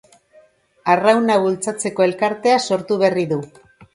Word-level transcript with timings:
Arrauna 0.93 1.35
bultzatzeko 1.43 2.07
elkartea 2.07 2.57
sortu 2.71 3.01
berri 3.05 3.27
du. 3.37 3.41